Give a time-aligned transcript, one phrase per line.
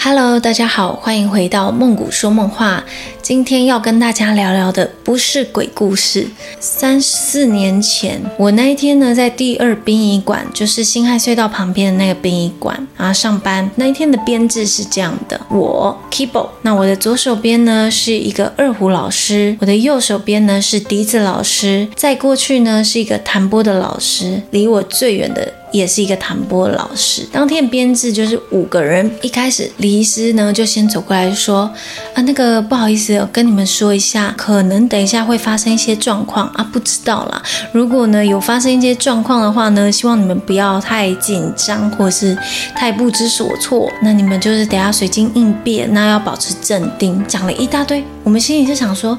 [0.00, 2.84] Hello，大家好，欢迎回到梦谷说梦话。
[3.20, 6.28] 今天要跟大家聊聊的不是鬼故事。
[6.60, 13.68] 三四年前，我那一天呢，在第二殡仪馆，就是辛亥隧道旁边的那个殡仪馆啊上班。
[13.74, 25.52] 那一天的编制是这样的：我 Keyboard，那我的左手边呢是一个二胡老师，我的右手边呢是笛子老师，再过去呢是一个弹拨的老师，离我最远的。
[25.72, 27.26] 也是一个弹拨老师。
[27.32, 29.10] 当天编制就是五个人。
[29.22, 31.70] 一开始李医师呢就先走过来说
[32.14, 37.42] ：“啊，那个不好意思，跟你们说一下，可能等一下会发生一些状况啊，不知道啦。
[37.72, 42.36] 如果呢有发生一些状况的话呢，希望你们不要太紧张或是
[42.74, 43.90] 太不知所措。
[44.02, 49.18] 那你们就是等下随机应变，那要保持镇定。”讲了一大堆，我们心里就想说。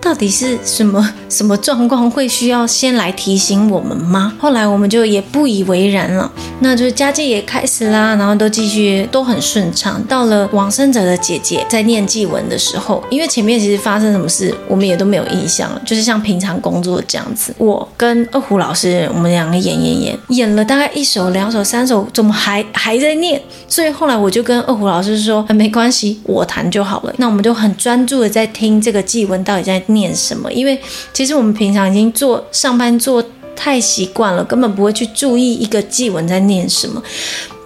[0.00, 4.34] 到底是什么什么状况会需要先来提醒我们吗？
[4.38, 10.02] 后来我们就也不以为然了，那就是家祭也开始啦，然后都继续都很顺畅。
[10.08, 17.54] 到了往生者的姐姐在念祭文的时候，因为前面其实发生什么事，我们也都没有印象了，就是像平常工作这样子。
[17.58, 23.40] 我跟二胡老师，我们两个演演演，演了大概一首、两首、三首，怎么还还在念？
[23.68, 27.14] 所以后来我就跟二胡老师说，没关系，我弹就好了。
[27.18, 29.82] 那我们就很专注的在听这个祭文到底在。
[29.90, 30.50] 念念什么？
[30.50, 30.80] 因为
[31.12, 33.22] 其实我们平常已经做上班做
[33.54, 37.02] 太习惯了，根本不会去注意一个祭文在念什么。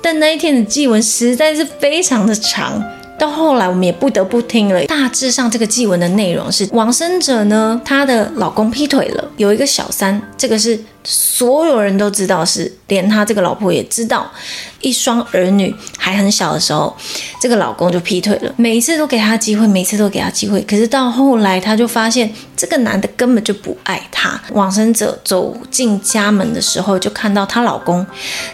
[0.03, 2.83] 但那一天的祭文实在是非常的长，
[3.19, 4.85] 到后来我们也不得不听了。
[4.87, 10.79] 大致上这个祭文的内容是：往生者呢，她的老公劈腿了，有一个小三，这个是。
[11.05, 14.31] 所有人都知道，是连他这个老婆也知道，
[14.81, 16.97] 一双儿女还很小的时候，
[17.39, 18.53] 这个老公就劈腿了。
[18.57, 24.41] 每一次都给他机会，每次都给他机会，可是到后来他就发现，这个男的根本就不爱他。
[24.53, 28.07] 往生者走进家门的时候，就看到她老公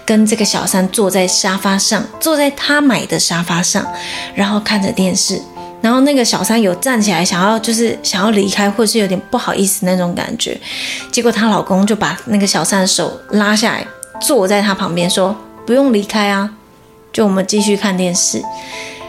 [0.05, 3.87] 跟这个小三坐在沙发上，坐在他买的沙发上，
[4.35, 5.41] 然后看着电视。
[5.81, 10.59] 然后那个小三有站起来想要就是想要离开，或者是有点不好意思那种感觉，
[11.11, 13.87] 结果她老公就把那个小三的手拉下来，
[14.21, 16.51] 坐在她旁边说：“不用离开啊，
[17.13, 18.43] 就我们继续看电视。”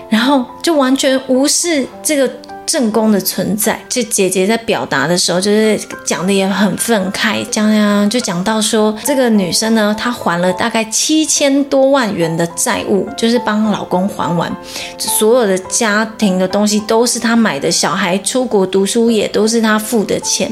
[0.09, 2.31] 然后就完全无视这个。
[2.71, 14.49] 正宫的存在，这姐姐在表达的时候，就是讲的也很愤慨，讲讲就讲到说，这个女生呢，她还了大概七千多万元的债务，就是帮老公还完，
[14.97, 20.49] 所有的家庭的东西都是她买的，小孩出国读书也都是她付的钱，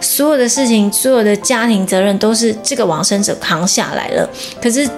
[0.00, 4.28] 所有的事情，所有的家庭责任都是这个往生者扛下来了，
[4.60, 4.90] 可是，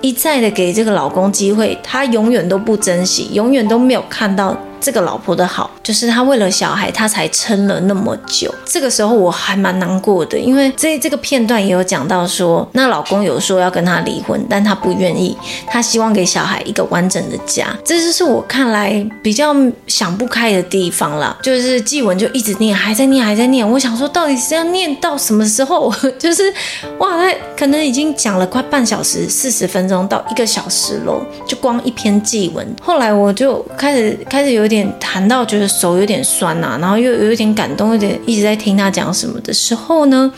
[0.00, 4.56] 一再的给这个老公机会，他永远都不珍惜，永远都没有看到。
[4.80, 8.52] 这个老婆的好，就是他为了小孩，他才撑了那么久。
[8.64, 15.36] 这个时候我还蛮难过的，因为这这个片段也有讲到说，那老公有说要跟他离婚，但他不愿意，
[15.68, 17.66] 他希望给小孩一个完整的家。
[17.84, 19.54] 这就是我看来比较
[19.86, 21.38] 想不开的地方了。
[21.40, 23.66] 就是祭文就一直念，还在念，还在念。
[23.68, 25.90] 我想说，到底是要念到什么时候？
[26.18, 26.52] 就是
[26.98, 32.66] 哇，他可能已经讲了快半小时，四十分钟到一个小时喽，就光一篇祭文。
[32.82, 34.74] 后来我就开始开始有点。
[34.74, 40.32] 点谈到觉得手有点酸呐，然后又有一点感动，有点一直在听他讲什么的时候呢，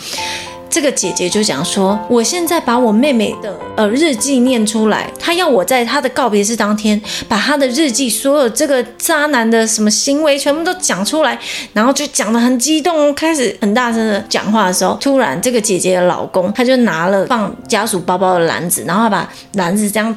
[0.71, 11.39] 这个姐姐就讲说，我现在把我妹妹的呃日记念出来，她要我在她的告别式当天把她的日记所有这个渣男的什么行为全部都讲出来，
[11.73, 20.15] 然后就讲的很激动，开始很大声的讲话的时候，突然这个姐姐的老公他就拿了放家属包包的篮子，然后把篮子这样。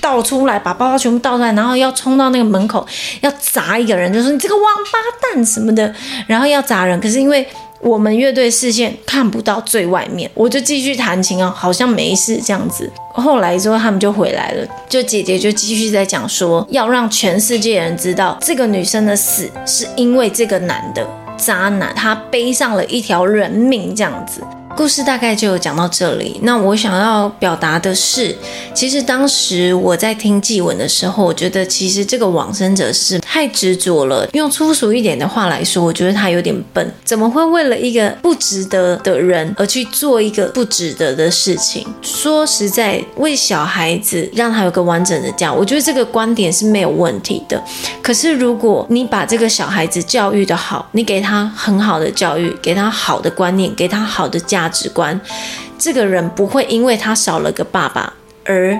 [0.00, 2.86] 倒出来，把包包全部倒出来，然后要冲到那个门口，
[3.20, 5.94] 要砸一个人，就说你这个王八蛋什么的，
[6.26, 7.00] 然后要砸人。
[7.00, 7.46] 可是因为
[7.80, 12.90] 我们乐队视线看不到最外面，我就继续弹琴啊，好像没事这样子。
[13.14, 24.42] 后来之后他们就回来了，就姐姐就继续在讲说，要让全世界人知道这个女生的死是因为这个男的渣男，他背上了一条人命这样子。
[24.76, 26.38] 故事大概就讲到这里。
[26.42, 28.34] 那我想要表达的是，
[28.74, 34.26] 其实当时我在听祭文的时候，我觉得其实这个往生者是太执着了。
[34.32, 36.94] 用粗俗一点的话来说，我觉得他有点笨。
[37.04, 41.86] 怎么会为了一个不值得的人而去做一个不值得的事情？
[42.02, 47.62] 说实在，为小孩子让他有个完整的家，我觉得这个观点是没有问题的。
[48.02, 54.40] 可是如果你把这个小孩子教育的好，你给他很好的教育，给他好的观念，给他好的。
[54.40, 55.20] 价值观，
[55.78, 58.12] 这个人不会因为他少了个爸爸
[58.44, 58.78] 而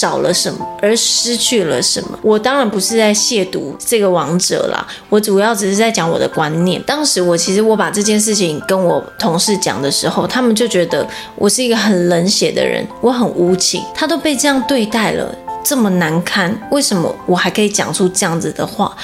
[0.00, 2.18] 少了什么，而失去了什么。
[2.22, 6.82] 我当然不是在亵渎这个王者啦，我主要只是在讲我的观念。
[6.84, 15.34] 当时我其实我把这件事情跟我同事讲的时候，他们就觉得我是一个很冷血的人，我很无情，他都被这样对待了。
[15.62, 18.96] 这么难堪，为什么我还可以讲出这样子的话？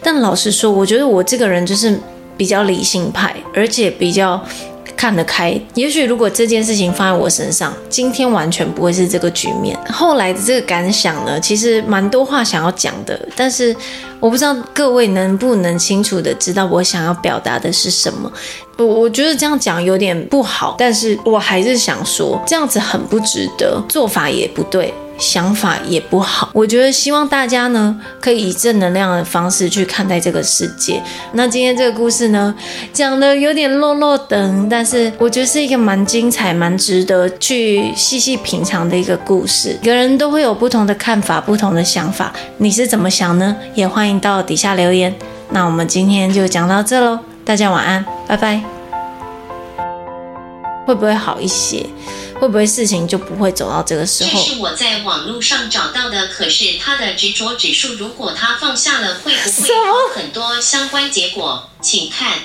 [0.00, 1.98] 但老实说，我觉得我这个人就是
[2.36, 4.40] 比较理性派，而且比较。
[5.00, 9.74] 看得开，也许如果这件事情放在我身上，今天完全不会是这个局面。
[9.88, 13.74] 后来的这个感想呢，其实蛮多话想要讲的，但是
[14.20, 18.30] 我不知道各位能不能清楚的知道我想要表达的是什么。
[18.76, 24.92] 我我觉得这样讲有点不好，但是我还是想说，这样子很不值得，做法也不对。
[25.20, 31.00] 想法也不好，我觉得希望大家呢可以以正能量的方式去看待这个世界。
[31.34, 32.52] 那今天这个故事呢
[32.92, 39.78] 讲的有点落落等，但是我觉得是一个蛮精彩、蛮值得去细细品尝的一个故事。
[39.82, 43.54] 每个人都会有不同的看法、不同的想法，你是怎么想呢？
[43.74, 45.14] 也欢迎到底下留言。
[45.50, 48.62] 那我们今天就讲到这喽，大家晚安，拜拜。
[50.86, 51.86] 会不会好一些？
[52.40, 54.30] 会不会事情就不会走到这个时候？
[54.30, 60.58] 这是我在网络上找到的，可是他的执着指数，如果他放下了，会不会有很多？
[60.58, 62.38] 相关结果，请看。